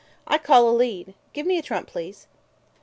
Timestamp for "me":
1.45-1.59